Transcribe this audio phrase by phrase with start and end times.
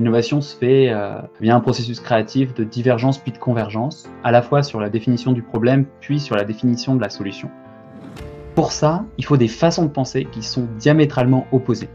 [0.00, 4.40] L'innovation se fait euh, via un processus créatif de divergence puis de convergence, à la
[4.40, 7.50] fois sur la définition du problème puis sur la définition de la solution.
[8.54, 11.90] Pour ça, il faut des façons de penser qui sont diamétralement opposées.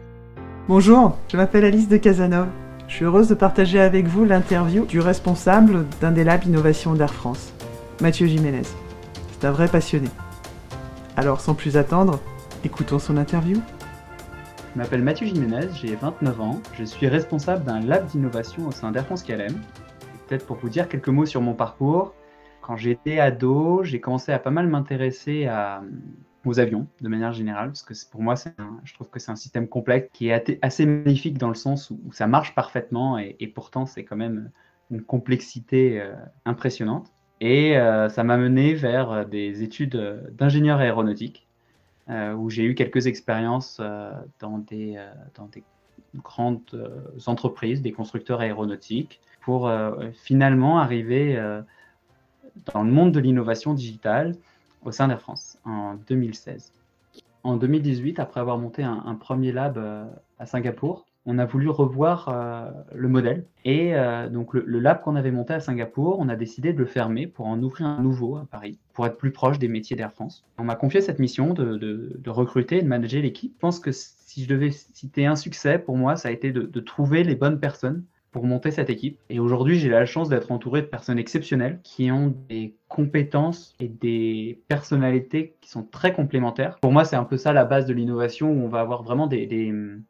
[0.67, 2.47] Bonjour, je m'appelle Alice de Casanova.
[2.87, 7.11] Je suis heureuse de partager avec vous l'interview du responsable d'un des labs innovation d'Air
[7.11, 7.53] France,
[8.03, 8.67] Mathieu Jiménez.
[9.31, 10.09] C'est un vrai passionné.
[11.17, 12.19] Alors sans plus attendre,
[12.63, 13.61] écoutons son interview.
[14.75, 18.91] Je m'appelle Mathieu Jiménez, j'ai 29 ans, je suis responsable d'un lab d'innovation au sein
[18.91, 19.53] d'Air France KLM.
[20.27, 22.13] Peut-être pour vous dire quelques mots sur mon parcours,
[22.61, 25.49] quand j'étais ado, j'ai commencé à pas mal m'intéresser
[26.43, 28.35] aux avions de manière générale, parce que pour moi,
[28.83, 32.11] je trouve que c'est un système complexe qui est assez magnifique dans le sens où,
[32.11, 34.51] ça marche parfaitement et, pourtant c'est quand même
[34.91, 37.13] une complexité euh, impressionnante.
[37.39, 39.95] Et euh, ça m'a mené vers des études
[40.33, 41.44] d'ingénieur aéronautique euh,
[42.07, 45.63] où j'ai eu quelques expériences euh, euh, dans des
[46.15, 46.89] grandes
[47.27, 49.71] entreprises, des constructeurs aéronautiques, pour
[50.13, 51.37] finalement arriver
[52.73, 54.35] dans le monde de l'innovation digitale
[54.83, 56.73] au sein d'Air France en 2016.
[57.43, 59.77] En 2018, après avoir monté un premier lab
[60.39, 63.45] à Singapour, on a voulu revoir euh, le modèle.
[63.63, 66.85] Et euh, donc le, lab qu'on avait monté à Singapour, on a décidé de le
[66.85, 70.11] fermer pour en ouvrir un nouveau à Paris, pour être plus proche des métiers d'Air
[70.11, 70.45] France.
[70.57, 73.53] On m'a confié cette mission de, recruter et de manager l'équipe.
[73.55, 76.79] Je pense que si je devais citer un succès, pour moi, ça a été de
[76.79, 78.03] trouver les bonnes personnes
[78.35, 79.17] pour monter cette équipe.
[79.29, 83.87] Et aujourd'hui, j'ai la chance d'être entouré de personnes exceptionnelles qui ont des compétences et
[83.87, 86.77] des personnalités qui sont très complémentaires.
[86.81, 89.27] Pour moi, c'est un peu ça la base de l'innovation où on va avoir vraiment
[89.27, 89.43] des,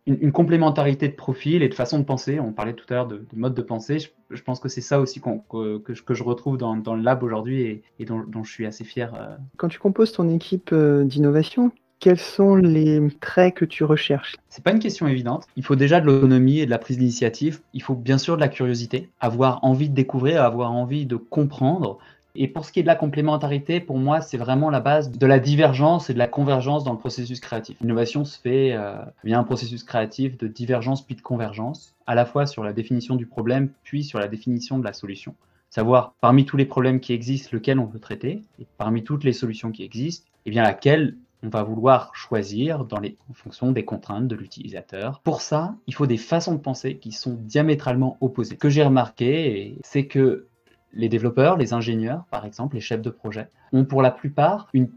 [0.07, 2.39] une, complémentarité de profil et de façon de penser.
[2.39, 3.99] On parlait tout à l'heure de, mode de pensée.
[4.31, 7.83] Je, pense que c'est ça aussi que, que, je, retrouve dans, dans le lab aujourd'hui
[7.99, 9.13] et, dont, dont, je suis assez fier.
[9.13, 9.35] Euh.
[9.57, 14.35] Quand tu composes ton équipe euh, d'innovation, quels sont les traits que tu recherches?
[14.49, 15.45] C'est pas une question évidente.
[15.55, 17.61] Il faut déjà de l'autonomie et de la prise d'initiative.
[17.73, 21.97] Il faut bien sûr de la curiosité, avoir envie de découvrir, avoir envie de comprendre.
[22.35, 25.25] Et pour ce qui est de la complémentarité, pour moi, c'est vraiment la base de
[25.25, 27.77] la divergence et de la convergence dans le processus créatif.
[27.79, 32.25] L'innovation se fait euh, via un processus créatif de divergence puis de convergence, à la
[32.25, 35.33] fois sur la définition du problème puis sur la définition de la solution.
[35.69, 39.33] Savoir parmi tous les problèmes qui existent, lequel on veut traiter, et parmi toutes les
[39.33, 43.85] solutions qui existent, eh bien laquelle on va vouloir choisir dans les, en fonction des
[43.85, 45.21] contraintes de l'utilisateur.
[45.23, 48.55] Pour ça, il faut des façons de penser qui sont diamétralement opposées.
[48.55, 50.47] Ce que j'ai remarqué, c'est que
[50.93, 54.89] les développeurs, les ingénieurs, par exemple, les chefs de projet, ont pour la plupart une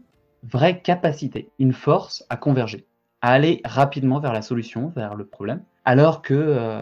[0.43, 2.85] vraie capacité, une force à converger,
[3.21, 6.81] à aller rapidement vers la solution, vers le problème, alors que euh,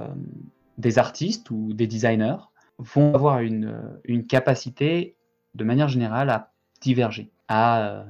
[0.78, 2.38] des artistes ou des designers
[2.78, 5.16] vont avoir une, une capacité,
[5.56, 8.06] de manière générale, à diverger à,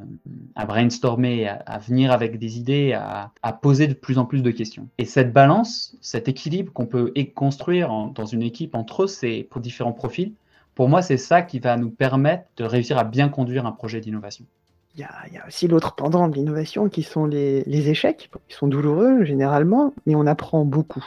[0.56, 4.52] à brainstormer, à, venir avec des idées, à, à, poser de plus en plus de
[4.52, 4.88] questions.
[4.98, 10.34] Et cette balance, cet équilibre qu'on peut construire dans une équipe entre ces différents profils,
[10.78, 14.00] pour moi, c'est ça qui va nous permettre de réussir à bien conduire un projet
[14.00, 14.46] d'innovation.
[14.94, 17.90] Il y, a, il y a, aussi l'autre pendant de l'innovation qui sont les, les,
[17.90, 18.30] échecs.
[18.50, 21.04] Ils sont douloureux généralement, mais on apprend beaucoup.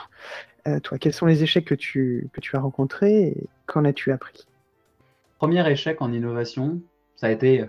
[0.66, 4.12] Euh, toi, quels sont les échecs que tu, que tu as rencontrés et qu'en as-tu
[4.12, 4.46] appris?
[5.38, 6.80] Premier échec en innovation,
[7.14, 7.66] ça a été euh,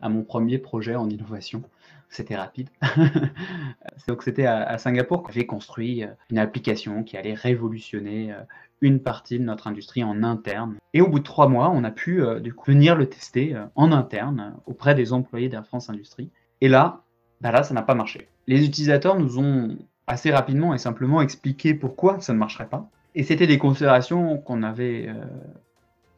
[0.00, 1.62] à mon premier projet en innovation.
[2.08, 2.68] C'était rapide.
[4.22, 8.40] C'était à, Singapour que j'ai construit euh, une application qui allait révolutionner euh,
[8.80, 10.76] une partie de notre industrie en interne.
[10.94, 14.54] Et au bout de trois mois, on a pu euh, venir le tester en interne
[14.66, 16.30] auprès des employés d'Air France Industrie.
[16.60, 17.02] Et là,
[17.40, 18.28] bah là, ça n'a pas marché.
[18.46, 19.76] Les utilisateurs nous ont
[20.06, 22.88] assez rapidement et simplement expliqué pourquoi ça ne marcherait pas.
[23.14, 25.08] Et c'était des considérations qu'on avait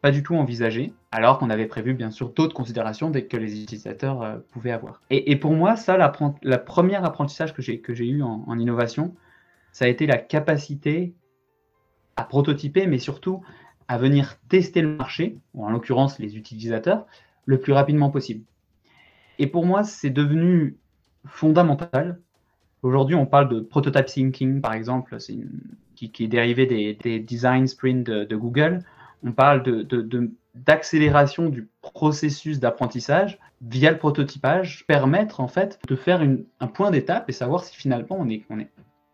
[0.00, 4.22] pas du tout envisagé, alors qu'on avait prévu bien sûr d'autres considérations que les utilisateurs
[4.22, 5.03] euh, pouvaient avoir.
[5.10, 9.14] Et, pour moi, ça, la première apprentissage que j'ai eu en, innovation,
[9.72, 11.14] ça a été la capacité
[12.16, 13.42] à prototyper, mais surtout
[13.88, 17.06] à venir tester le marché, ou en l'occurrence les utilisateurs,
[17.47, 18.44] le plus rapidement possible.
[19.38, 20.76] Et pour moi, c'est devenu
[21.25, 22.20] fondamental.
[22.82, 25.16] Aujourd'hui, on parle de prototype thinking, par exemple,
[25.97, 28.84] qui, est dérivé des, design sprints de Google
[29.24, 29.62] on parle
[30.54, 36.22] d'accélération du processus d'apprentissage via le prototypage, permettre en fait de faire
[36.60, 38.44] un point d'étape et savoir si finalement on est,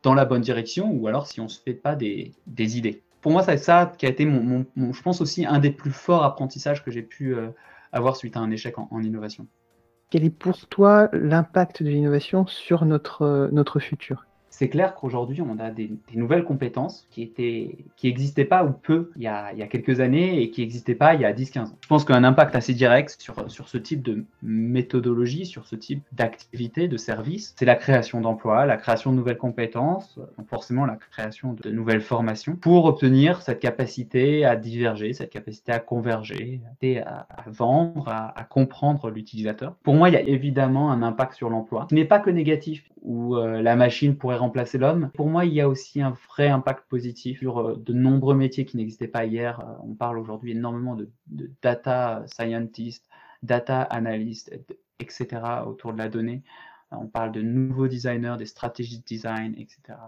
[0.03, 3.03] dans la bonne direction ou alors si on ne se fait pas des, idées.
[3.23, 6.25] Pour moi, c'est ça qui a été, mon, je pense aussi, un des plus forts
[6.25, 7.49] apprentissages que j'ai pu euh,
[7.91, 9.47] avoir suite à un échec en, innovation.
[10.11, 14.27] Quel est pour toi l'impact de l'innovation sur notre, notre futur?
[14.57, 19.11] C'est clair qu'aujourd'hui, on a des, nouvelles compétences qui étaient, qui n'existaient pas ou peu
[19.17, 21.33] il y, a, il y a quelques années et qui n'existaient pas il y a
[21.33, 21.79] 10-15 ans.
[21.81, 26.05] Je pense qu'un impact assez direct sur, sur ce type de méthodologie, sur ce type
[26.13, 31.53] d'activité, de service, c'est la création d'emplois, la création de nouvelles compétences, forcément la création
[31.53, 36.61] de nouvelles formations pour obtenir cette capacité à diverger, cette capacité à converger,
[37.05, 39.75] à, à vendre, à, à comprendre l'utilisateur.
[39.83, 42.85] Pour moi, il y a évidemment un impact sur l'emploi qui n'est pas que négatif,
[43.05, 45.11] où euh, la machine pourrait remplacer l'homme.
[45.15, 48.65] Pour moi, il y a aussi un vrai impact positif sur euh, de nombreux métiers
[48.65, 49.61] qui n'existaient pas hier.
[49.61, 51.11] Euh, on parle aujourd'hui énormément de,
[51.63, 53.07] data scientist,
[53.43, 54.51] data analyst,
[54.99, 55.27] etc.
[55.67, 56.43] autour de la donnée.
[56.91, 59.99] On parle de nouveaux designers, des stratégies de design, etc.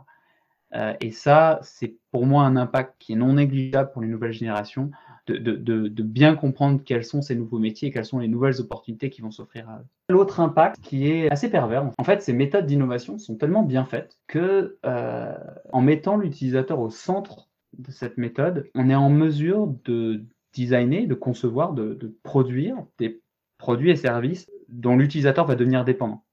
[1.01, 4.91] et ça, c'est pour moi un impact qui est non négligeable pour les nouvelles générations
[5.27, 9.23] de, bien comprendre quels sont ces nouveaux métiers et quelles sont les nouvelles opportunités qui
[9.23, 9.87] vont s'offrir à eux.
[10.09, 14.19] L'autre impact qui est assez pervers, en fait, ces méthodes d'innovation sont tellement bien faites
[14.27, 15.35] que euh,
[15.73, 17.49] en mettant l'utilisateur au centre
[17.79, 23.21] de cette méthode, on est en mesure de designer, de concevoir, de produire des
[23.59, 26.25] produits et services dont l'utilisateur va devenir dépendant.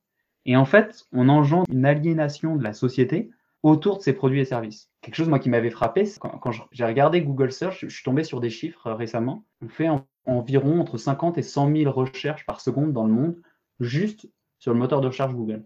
[0.45, 3.29] Et en fait, on engendre une aliénation de la société
[3.63, 4.91] autour de ces produits et services.
[5.01, 8.41] Quelque chose moi qui m'avait frappé, quand, j'ai regardé Google Search, je suis tombé sur
[8.41, 9.45] des chiffres euh, récemment.
[9.61, 9.87] On fait
[10.25, 13.41] environ entre 50 et 100 000 recherches par seconde dans le monde,
[13.79, 14.29] juste
[14.59, 15.65] sur le moteur de recherche Google,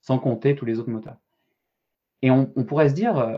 [0.00, 1.16] sans compter tous les autres moteurs.
[2.22, 3.36] Et on, pourrait se dire, euh,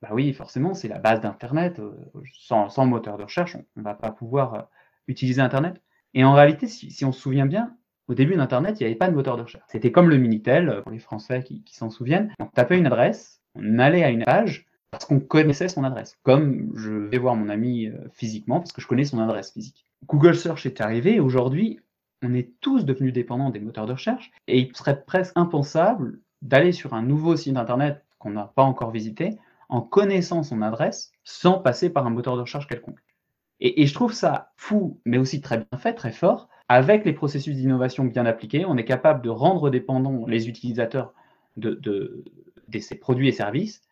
[0.00, 1.78] bah oui, forcément, c'est la base d'Internet.
[1.78, 1.92] Euh,
[2.32, 4.70] sans, moteur de recherche, on ne va pas pouvoir
[5.06, 5.82] utiliser Internet.
[6.14, 7.76] Et en réalité, si, on se souvient bien,
[8.08, 9.64] au début d'Internet, il n'y avait pas de moteur de recherche.
[9.68, 12.32] C'était comme le Minitel, pour les Français qui, qui s'en souviennent.
[12.38, 16.18] On tapait une adresse, on allait à une page parce qu'on connaissait son adresse.
[16.22, 19.86] Comme je vais voir mon ami euh, physiquement parce que je connais son adresse physique.
[20.06, 21.80] Google Search est arrivé aujourd'hui,
[22.22, 26.72] on est tous devenus dépendants des moteurs de recherche et il serait presque impensable d'aller
[26.72, 29.38] sur un nouveau site internet qu'on n'a pas encore visité
[29.68, 33.00] en connaissant son adresse sans passer par un moteur de recherche quelconque.
[33.60, 36.48] Et, je trouve ça fou, mais aussi très bien fait, très fort.
[36.68, 41.14] Avec les processus d'innovation bien appliqués, on est capable de rendre dépendants les utilisateurs
[41.56, 42.24] de
[42.80, 43.82] ces produits et services,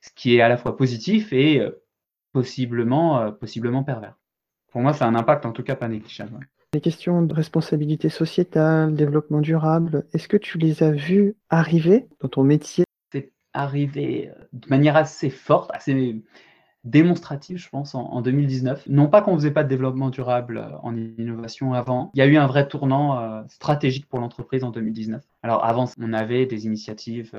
[0.00, 1.70] ce qui est à la fois positif et euh,
[2.32, 4.16] possiblement, euh, possiblement pervers.
[4.70, 6.48] Pour moi, ça a un impact en tout cas pas négligeable.
[6.74, 12.28] Les questions de responsabilité sociétale, développement durable, est-ce que tu les as vues arriver dans
[12.28, 12.84] ton métier?
[13.12, 16.22] C'est arrivé euh, de manière assez forte, assez
[16.84, 18.86] démonstrative, je pense, en, 2019.
[18.86, 22.26] Non pas qu'on ne faisait pas de développement durable en innovation avant, il y a
[22.26, 25.22] eu un vrai tournant stratégique pour l'entreprise en 2019.
[25.42, 27.32] Alors avant, on avait des initiatives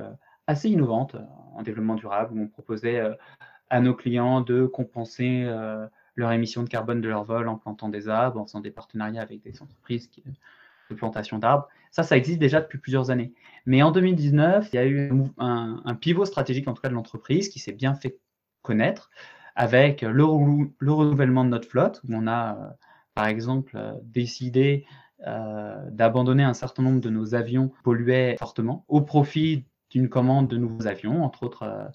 [0.49, 1.19] assez innovante euh,
[1.53, 3.13] en développement durable où on proposait euh,
[3.69, 5.85] à nos clients de compenser euh,
[6.15, 9.21] leur émission de carbone de leur vol en plantant des arbres, en faisant des partenariats
[9.21, 10.09] avec des entreprises
[10.89, 11.67] de plantation d'arbres.
[11.91, 13.31] Ça, ça existe déjà depuis plusieurs années.
[13.67, 17.49] Mais en 2019, il y a eu un, pivot stratégique, en tout cas de l'entreprise,
[17.49, 18.17] qui s'est bien fait
[18.63, 19.11] connaître
[19.55, 20.23] avec le,
[20.79, 22.75] le, renouvellement de notre flotte, où on a,
[23.13, 24.85] par exemple, décidé
[25.91, 30.87] d'abandonner un certain nombre de nos avions pollués fortement au profit d'une commande de nouveaux
[30.87, 31.85] avions, entre autres euh,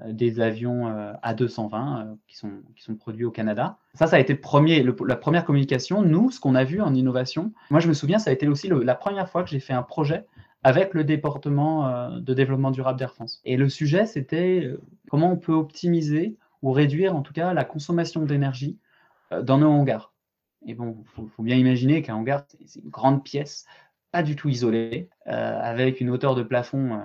[0.00, 3.78] euh, des avions euh, A220 qui, sont, qui sont produits au Canada.
[3.94, 6.02] Ça, ça a été le premier, la première communication.
[6.02, 8.68] Nous, ce qu'on a vu en innovation, moi je me souviens, ça a été aussi
[8.68, 10.26] la première fois que j'ai fait un projet
[10.62, 13.40] avec le département de développement durable d'Air France.
[13.46, 14.70] Et le sujet, c'était
[15.10, 18.78] comment on peut optimiser ou réduire en tout cas la consommation d'énergie
[19.42, 20.12] dans nos hangars.
[20.66, 23.64] Et bon, il faut, bien imaginer qu'un hangar, c'est une grande pièce
[24.10, 26.98] pas du tout isolé, euh, avec une hauteur de plafond euh,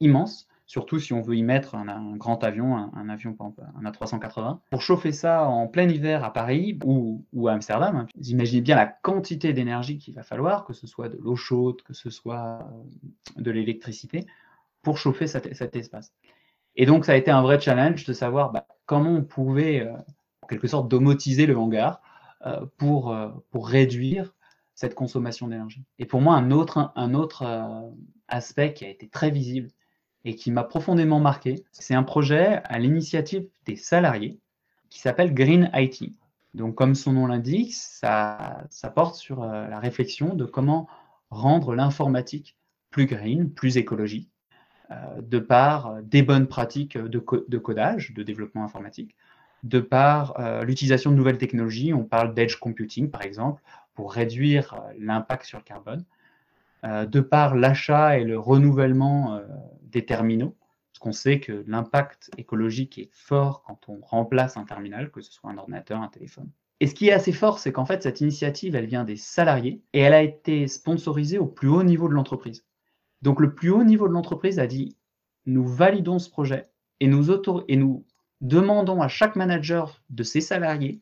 [0.00, 3.36] immense, surtout si on veut y mettre un, grand avion, un, avion
[3.76, 4.58] un A380.
[4.70, 8.76] Pour chauffer ça en plein hiver à Paris ou, à Amsterdam, hein, vous imaginez bien
[8.76, 12.66] la quantité d'énergie qu'il va falloir, que ce soit de l'eau chaude, que ce soit
[13.38, 14.26] euh, de l'électricité,
[14.82, 16.12] pour chauffer cet, espace.
[16.74, 19.88] Et donc ça a été un vrai challenge de savoir bah, comment on pouvait,
[20.40, 22.00] en quelque sorte, domotiser le hangar
[22.78, 23.14] pour
[23.54, 24.32] réduire
[24.74, 25.84] cette consommation d'énergie.
[25.98, 27.90] Et pour moi, un autre, un autre euh,
[28.28, 29.68] aspect qui a été très visible
[30.24, 34.38] et qui m'a profondément marqué, c'est un projet à l'initiative des salariés
[34.88, 36.14] qui s'appelle Green IT.
[36.54, 40.86] Donc, comme son nom l'indique, ça, porte sur euh, la réflexion de comment
[41.30, 42.56] rendre l'informatique
[42.90, 44.30] plus green, plus écologique,
[44.90, 49.16] euh, de par des bonnes pratiques de, codage, de développement informatique,
[49.62, 51.94] de par l'utilisation de nouvelles technologies.
[51.94, 53.62] On parle d'edge computing, par exemple,
[53.94, 56.04] pour réduire euh, l'impact sur le carbone,
[56.84, 59.46] euh, de par l'achat et le renouvellement euh,
[59.82, 60.56] des terminaux,
[60.92, 65.32] parce qu'on sait que l'impact écologique est fort quand on remplace un terminal, que ce
[65.32, 66.50] soit un ordinateur, un téléphone.
[66.80, 69.82] Et ce qui est assez fort, c'est qu'en fait, cette initiative, elle vient des salariés
[69.92, 72.64] et elle a été sponsorisée au plus haut niveau de l'entreprise.
[73.20, 74.96] Donc le plus haut niveau de l'entreprise a dit,
[75.46, 76.64] nous validons ce projet
[76.98, 77.30] et nous,
[77.68, 78.04] et nous
[78.40, 81.00] demandons à chaque manager de ses salariés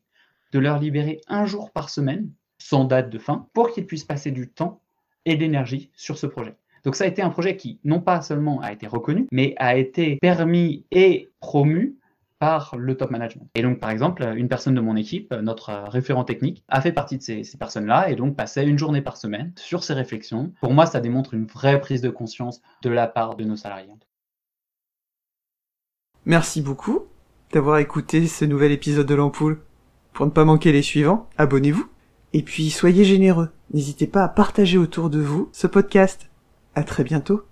[0.52, 2.30] de leur libérer un jour par semaine,
[2.61, 4.81] sans date de fin, pour qu'ils puissent passer du temps
[5.25, 6.55] et d'énergie sur ce projet.
[6.85, 9.76] Donc ça a été un projet qui, non pas seulement a été reconnu, mais a
[9.76, 11.97] été permis et promu
[12.38, 13.49] par le top management.
[13.55, 17.19] Et donc, par exemple, une personne de mon équipe, notre référent technique, a fait partie
[17.19, 20.52] de ces personnes-là et donc passait une journée par semaine sur ces réflexions.
[20.62, 23.93] Pour moi, ça démontre une vraie prise de conscience de la part de nos salariés.
[26.25, 27.00] Merci beaucoup
[27.52, 29.61] d'avoir écouté ce nouvel épisode de l'ampoule.
[30.14, 31.87] Pour ne pas manquer les suivants, abonnez-vous.
[32.32, 33.50] Et puis soyez généreux.
[33.72, 36.28] N'hésitez pas à partager autour de vous ce podcast.
[36.75, 37.42] À très bientôt.